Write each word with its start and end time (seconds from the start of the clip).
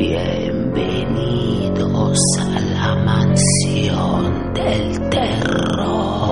Bienvenidos 0.00 1.76
a 2.38 2.58
la 2.58 2.94
mansión 3.04 4.54
del 4.54 5.10
terror. 5.10 6.24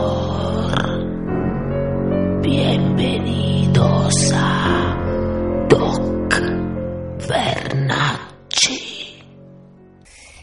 Bienvenidos 2.41 4.33
a 4.35 4.97
Doc 5.69 6.35
Bernacci. 7.29 9.23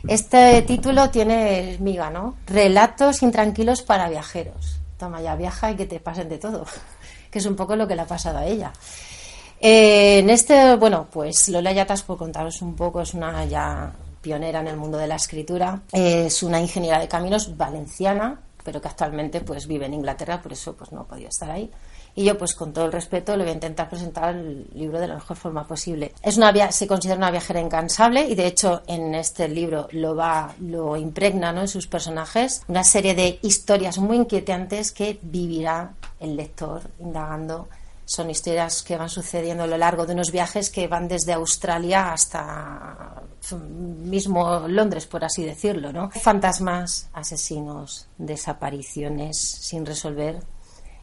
Este 0.08 0.62
título 0.62 1.10
tiene 1.10 1.78
miga, 1.80 2.12
¿no? 2.12 2.38
Relatos 2.46 3.24
intranquilos 3.24 3.82
para 3.82 4.08
viajeros. 4.08 4.82
Toma 5.00 5.20
ya, 5.22 5.36
viaja 5.36 5.72
y 5.72 5.76
que 5.76 5.88
te 5.88 6.00
pasen 6.00 6.30
de 6.30 6.38
todo. 6.38 6.68
Que 7.32 7.40
es 7.40 7.46
un 7.48 7.56
poco 7.56 7.76
lo 7.76 7.88
que 7.88 7.96
le 7.96 8.04
ha 8.04 8.08
pasado 8.08 8.38
a 8.38 8.46
ella. 8.46 8.72
Eh, 9.68 10.20
en 10.20 10.30
este, 10.30 10.76
bueno, 10.76 11.08
pues 11.12 11.50
Lola 11.50 11.72
Yatas, 11.72 12.04
por 12.04 12.18
contaros 12.20 12.62
un 12.62 12.76
poco, 12.76 13.02
es 13.02 13.16
una 13.16 13.46
ya 13.46 13.92
pionera 14.22 14.60
en 14.60 14.68
el 14.68 14.78
mundo 14.78 15.00
de 15.00 15.08
la 15.08 15.16
escritura. 15.16 15.82
Es 15.92 16.44
una 16.44 16.60
ingeniera 16.62 17.00
de 17.00 17.08
caminos 17.08 17.58
valenciana, 17.58 18.40
pero 18.64 18.80
que 18.80 18.90
actualmente 18.90 19.42
pues 19.42 19.66
vive 19.66 19.88
en 19.88 19.96
Inglaterra, 19.96 20.40
por 20.40 20.54
eso 20.54 20.74
pues 20.76 20.92
no 20.92 21.02
ha 21.02 21.08
podido 21.08 21.30
estar 21.30 21.50
ahí. 21.50 21.72
Y 22.14 22.26
yo, 22.26 22.38
pues 22.38 22.54
con 22.54 22.74
todo 22.74 22.86
el 22.86 22.92
respeto, 22.92 23.36
le 23.36 23.44
voy 23.44 23.50
a 23.54 23.56
intentar 23.56 23.90
presentar 23.90 24.36
el 24.36 24.68
libro 24.76 25.00
de 25.00 25.08
la 25.08 25.16
mejor 25.16 25.36
forma 25.36 25.66
posible. 25.68 26.14
Es 26.22 26.38
una 26.38 26.52
via- 26.52 26.72
se 26.72 26.86
considera 26.86 27.18
una 27.18 27.32
viajera 27.32 27.60
incansable 27.60 28.22
y, 28.28 28.36
de 28.36 28.46
hecho, 28.46 28.84
en 28.86 29.16
este 29.16 29.48
libro 29.50 29.88
lo 29.94 30.16
va, 30.16 30.54
lo 30.62 30.96
impregna 30.96 31.52
¿no? 31.52 31.62
en 31.62 31.68
sus 31.68 31.88
personajes 31.88 32.62
una 32.68 32.84
serie 32.84 33.16
de 33.16 33.40
historias 33.42 33.98
muy 33.98 34.18
inquietantes 34.18 34.92
que 34.92 35.18
vivirá 35.24 35.94
el 36.20 36.36
lector 36.38 36.84
indagando. 37.00 37.68
Son 38.06 38.30
historias 38.30 38.84
que 38.84 38.98
van 38.98 39.10
sucediendo 39.10 39.64
a 39.64 39.68
lo 39.68 39.78
largo 39.78 40.06
de 40.06 40.14
unos 40.14 40.32
viajes 40.32 40.70
que 40.70 40.88
van 40.88 41.08
desde 41.08 41.34
Australia 41.34 42.14
hasta 42.14 43.24
mismo 43.56 44.68
Londres, 44.68 45.06
por 45.06 45.24
así 45.24 45.44
decirlo, 45.44 45.92
¿no? 45.92 46.10
Fantasmas, 46.12 47.10
asesinos, 47.14 48.08
desapariciones 48.18 49.38
sin 49.40 49.86
resolver, 49.86 50.42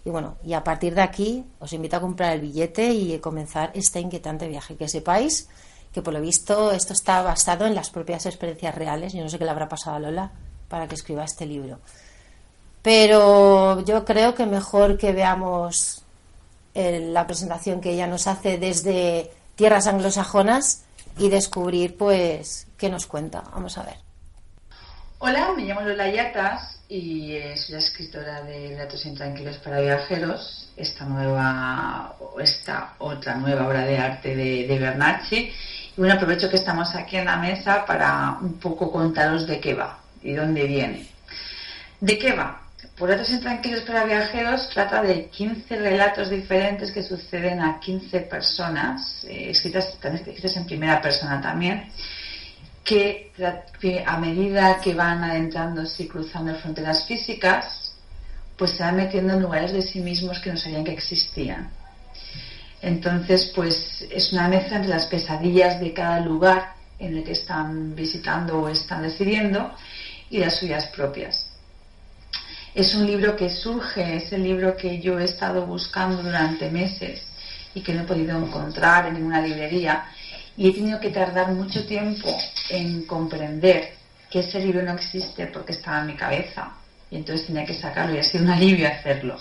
y 0.04 0.10
bueno, 0.10 0.36
y 0.44 0.54
a 0.54 0.64
partir 0.64 0.94
de 0.94 1.02
aquí 1.02 1.44
os 1.60 1.72
invito 1.72 1.96
a 1.96 2.00
comprar 2.00 2.32
el 2.32 2.40
billete 2.40 2.92
y 2.92 3.18
comenzar 3.20 3.70
este 3.74 4.00
inquietante 4.00 4.48
viaje. 4.48 4.76
Que 4.76 4.88
sepáis 4.88 5.48
que 5.92 6.02
por 6.02 6.12
lo 6.12 6.20
visto 6.20 6.72
esto 6.72 6.92
está 6.92 7.22
basado 7.22 7.66
en 7.66 7.74
las 7.74 7.90
propias 7.90 8.26
experiencias 8.26 8.74
reales. 8.74 9.12
Yo 9.12 9.22
no 9.22 9.28
sé 9.28 9.38
qué 9.38 9.44
le 9.44 9.50
habrá 9.50 9.68
pasado 9.68 9.96
a 9.96 10.00
Lola 10.00 10.32
para 10.68 10.88
que 10.88 10.96
escriba 10.96 11.24
este 11.24 11.46
libro. 11.46 11.78
Pero 12.82 13.80
yo 13.84 14.04
creo 14.04 14.34
que 14.34 14.44
mejor 14.44 14.98
que 14.98 15.12
veamos 15.12 16.01
la 16.74 17.26
presentación 17.26 17.80
que 17.80 17.90
ella 17.90 18.06
nos 18.06 18.26
hace 18.26 18.58
desde 18.58 19.30
tierras 19.56 19.86
anglosajonas 19.86 20.84
y 21.18 21.28
descubrir 21.28 21.96
pues 21.96 22.66
qué 22.78 22.88
nos 22.88 23.06
cuenta. 23.06 23.42
Vamos 23.52 23.76
a 23.78 23.82
ver. 23.82 23.96
Hola, 25.18 25.52
me 25.56 25.64
llamo 25.64 25.82
Lola 25.82 26.10
Yatas 26.10 26.80
y 26.88 27.34
eh, 27.36 27.56
soy 27.56 27.74
la 27.74 27.78
escritora 27.78 28.42
de 28.42 28.70
Relatos 28.70 29.06
Intranquilos 29.06 29.58
para 29.58 29.80
Viajeros, 29.80 30.72
esta 30.76 31.04
nueva, 31.04 32.16
esta 32.40 32.94
otra 32.98 33.36
nueva 33.36 33.68
obra 33.68 33.84
de 33.84 33.98
arte 33.98 34.34
de, 34.34 34.66
de 34.66 34.78
Bernacci. 34.78 35.36
Y 35.36 35.94
bueno, 35.96 36.14
aprovecho 36.14 36.50
que 36.50 36.56
estamos 36.56 36.94
aquí 36.94 37.18
en 37.18 37.26
la 37.26 37.36
mesa 37.36 37.86
para 37.86 38.36
un 38.40 38.54
poco 38.54 38.90
contaros 38.90 39.46
de 39.46 39.60
qué 39.60 39.74
va 39.74 39.98
y 40.22 40.32
dónde 40.32 40.64
viene. 40.64 41.06
¿De 42.00 42.18
qué 42.18 42.32
va? 42.32 42.61
Por 42.96 43.08
Relatos 43.08 43.30
Intranquilos 43.30 43.82
para 43.82 44.04
Viajeros 44.04 44.68
trata 44.68 45.02
de 45.02 45.26
15 45.26 45.76
relatos 45.76 46.30
diferentes 46.30 46.92
que 46.92 47.02
suceden 47.02 47.60
a 47.60 47.80
15 47.80 48.20
personas, 48.20 49.24
eh, 49.24 49.50
escritas, 49.50 49.98
también 49.98 50.24
escritas 50.28 50.56
en 50.56 50.66
primera 50.66 51.00
persona 51.00 51.40
también 51.40 51.90
que, 52.84 53.32
a 54.06 54.18
medida 54.18 54.80
que 54.80 54.94
van 54.94 55.22
adentrándose 55.24 56.04
y 56.04 56.08
cruzando 56.08 56.54
fronteras 56.56 57.06
físicas, 57.06 57.94
pues 58.56 58.72
se 58.72 58.82
van 58.82 58.96
metiendo 58.96 59.34
en 59.34 59.42
lugares 59.42 59.72
de 59.72 59.82
sí 59.82 60.00
mismos 60.00 60.38
que 60.40 60.50
no 60.50 60.56
sabían 60.56 60.84
que 60.84 60.92
existían. 60.92 61.70
Entonces, 62.80 63.52
pues 63.54 64.04
es 64.10 64.32
una 64.32 64.48
mezcla 64.48 64.76
entre 64.76 64.90
las 64.90 65.06
pesadillas 65.06 65.80
de 65.80 65.92
cada 65.92 66.20
lugar 66.20 66.74
en 66.98 67.16
el 67.16 67.24
que 67.24 67.32
están 67.32 67.94
visitando 67.94 68.60
o 68.60 68.68
están 68.68 69.02
residiendo 69.02 69.72
y 70.30 70.38
las 70.38 70.56
suyas 70.56 70.86
propias. 70.86 71.51
Es 72.74 72.94
un 72.94 73.06
libro 73.06 73.36
que 73.36 73.50
surge, 73.50 74.16
es 74.16 74.32
el 74.32 74.44
libro 74.44 74.74
que 74.74 74.98
yo 74.98 75.18
he 75.18 75.24
estado 75.24 75.66
buscando 75.66 76.22
durante 76.22 76.70
meses 76.70 77.22
y 77.74 77.82
que 77.82 77.92
no 77.92 78.02
he 78.02 78.06
podido 78.06 78.38
encontrar 78.38 79.06
en 79.06 79.14
ninguna 79.14 79.42
librería 79.42 80.04
y 80.56 80.70
he 80.70 80.72
tenido 80.72 80.98
que 80.98 81.10
tardar 81.10 81.52
mucho 81.52 81.84
tiempo 81.84 82.34
en 82.70 83.04
comprender 83.04 83.92
que 84.30 84.40
ese 84.40 84.58
libro 84.60 84.82
no 84.82 84.94
existe 84.94 85.46
porque 85.48 85.72
estaba 85.72 86.00
en 86.00 86.06
mi 86.06 86.14
cabeza 86.14 86.72
y 87.10 87.16
entonces 87.16 87.46
tenía 87.46 87.66
que 87.66 87.74
sacarlo 87.74 88.14
y 88.14 88.18
ha 88.18 88.22
sido 88.22 88.44
un 88.44 88.50
alivio 88.50 88.88
hacerlo. 88.88 89.38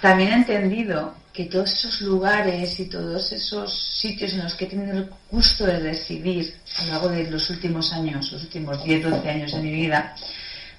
También 0.00 0.30
he 0.30 0.36
entendido 0.36 1.14
que 1.34 1.44
todos 1.44 1.70
esos 1.70 2.00
lugares 2.00 2.80
y 2.80 2.86
todos 2.86 3.30
esos 3.32 3.98
sitios 4.00 4.32
en 4.32 4.44
los 4.44 4.54
que 4.54 4.64
he 4.64 4.68
tenido 4.68 4.96
el 4.96 5.10
gusto 5.30 5.66
de 5.66 5.80
residir 5.80 6.54
a 6.78 6.84
lo 6.84 6.92
largo 6.92 7.08
de 7.10 7.30
los 7.30 7.50
últimos 7.50 7.92
años, 7.92 8.32
los 8.32 8.42
últimos 8.42 8.82
10, 8.82 9.02
12 9.02 9.28
años 9.28 9.52
de 9.52 9.58
mi 9.60 9.70
vida, 9.70 10.14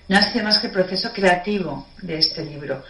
no 0.08 0.18
ha 0.18 0.22
sido 0.22 0.44
más 0.44 0.60
que 0.60 0.68
el 0.68 0.74
proceso 0.74 1.12
creativo 1.14 1.88
de 2.02 2.18
este 2.18 2.44
libro. 2.44 2.84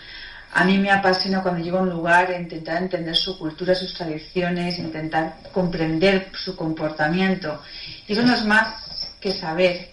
A 0.55 0.63
mí 0.63 0.77
me 0.77 0.91
apasiona 0.91 1.41
cuando 1.41 1.63
llego 1.63 1.79
a 1.79 1.81
un 1.81 1.89
lugar 1.89 2.31
intentar 2.39 2.77
entender 2.77 3.15
su 3.15 3.37
cultura, 3.39 3.73
sus 3.73 3.93
tradiciones, 3.93 4.77
intentar 4.77 5.37
comprender 5.51 6.29
su 6.33 6.55
comportamiento. 6.55 7.61
Y 8.07 8.13
eso 8.13 8.21
no 8.21 8.35
es 8.35 8.45
más 8.45 9.15
que 9.19 9.31
saber 9.31 9.89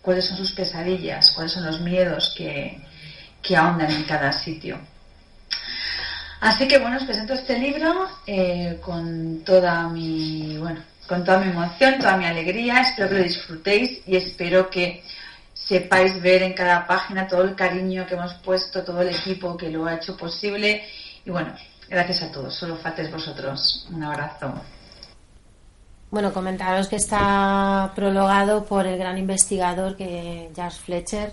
cuáles 0.00 0.24
son 0.24 0.38
sus 0.38 0.52
pesadillas, 0.52 1.32
cuáles 1.32 1.52
son 1.52 1.66
los 1.66 1.80
miedos 1.80 2.34
que, 2.36 2.80
que 3.42 3.56
ahondan 3.56 3.90
en 3.90 4.04
cada 4.04 4.32
sitio. 4.32 4.78
Así 6.40 6.66
que 6.66 6.78
bueno, 6.78 6.96
os 6.96 7.04
presento 7.04 7.34
este 7.34 7.58
libro 7.58 8.08
eh, 8.26 8.78
con 8.80 9.42
toda 9.44 9.86
mi, 9.88 10.56
bueno, 10.56 10.80
con 11.06 11.22
toda 11.22 11.40
mi 11.40 11.50
emoción, 11.50 11.98
toda 11.98 12.16
mi 12.16 12.24
alegría. 12.24 12.80
Espero 12.80 13.10
que 13.10 13.14
lo 13.16 13.22
disfrutéis 13.22 14.00
y 14.06 14.16
espero 14.16 14.70
que 14.70 15.02
sepáis 15.70 16.20
ver 16.20 16.42
en 16.42 16.52
cada 16.52 16.84
página 16.84 17.28
todo 17.28 17.42
el 17.42 17.54
cariño 17.54 18.04
que 18.04 18.14
hemos 18.14 18.34
puesto, 18.42 18.82
todo 18.82 19.02
el 19.02 19.10
equipo 19.10 19.56
que 19.56 19.70
lo 19.70 19.86
ha 19.86 19.94
hecho 19.94 20.16
posible. 20.16 20.82
Y 21.24 21.30
bueno, 21.30 21.54
gracias 21.88 22.24
a 22.24 22.32
todos. 22.32 22.52
Solo 22.56 22.76
faltéis 22.76 23.08
vosotros. 23.08 23.86
Un 23.92 24.02
abrazo. 24.02 24.52
Bueno, 26.10 26.32
comentaros 26.32 26.88
que 26.88 26.96
está 26.96 27.92
prologado 27.94 28.64
por 28.64 28.84
el 28.84 28.98
gran 28.98 29.16
investigador 29.16 29.96
que 29.96 30.50
Charles 30.56 30.80
Fletcher, 30.80 31.32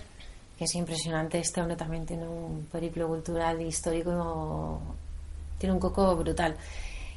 que 0.56 0.66
es 0.66 0.74
impresionante. 0.76 1.40
Este 1.40 1.60
hombre 1.60 1.74
también 1.74 2.06
tiene 2.06 2.28
un 2.28 2.68
periplo 2.70 3.08
cultural 3.08 3.60
y 3.60 3.64
histórico, 3.64 4.80
tiene 5.58 5.72
un 5.72 5.80
coco 5.80 6.14
brutal. 6.14 6.54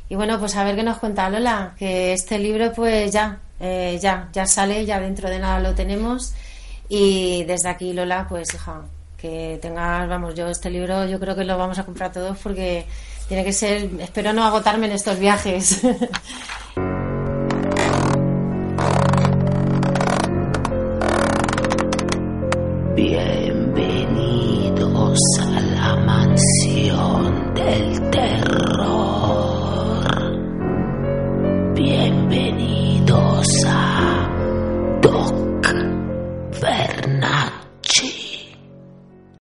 Y 0.09 0.15
bueno, 0.15 0.39
pues 0.39 0.55
a 0.55 0.63
ver 0.63 0.75
qué 0.75 0.81
nos 0.81 0.97
cuenta 0.97 1.29
Lola, 1.29 1.75
que 1.77 2.13
este 2.13 2.39
libro 2.39 2.73
pues 2.73 3.11
ya, 3.11 3.41
eh, 3.59 3.99
ya, 4.01 4.27
ya 4.33 4.47
sale, 4.47 4.87
ya 4.87 4.99
dentro 4.99 5.29
de 5.29 5.37
nada 5.37 5.59
lo 5.59 5.75
tenemos. 5.75 6.33
Y 6.93 7.45
desde 7.45 7.69
aquí, 7.69 7.93
Lola, 7.93 8.27
pues 8.27 8.53
hija, 8.53 8.81
que 9.15 9.57
tengas, 9.61 10.09
vamos, 10.09 10.35
yo 10.35 10.49
este 10.49 10.69
libro 10.69 11.05
yo 11.05 11.21
creo 11.21 11.37
que 11.37 11.45
lo 11.45 11.57
vamos 11.57 11.79
a 11.79 11.85
comprar 11.85 12.11
todos 12.11 12.37
porque 12.39 12.85
tiene 13.29 13.45
que 13.45 13.53
ser, 13.53 13.89
espero 14.01 14.33
no 14.33 14.43
agotarme 14.43 14.87
en 14.87 14.91
estos 14.91 15.17
viajes. 15.17 15.83